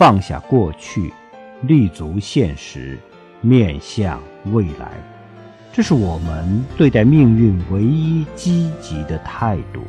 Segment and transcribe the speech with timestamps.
[0.00, 1.12] 放下过去
[1.60, 2.98] 立足现实
[3.42, 4.92] 面向未来。
[5.74, 9.82] 这是我们对待命运唯一积极的态度。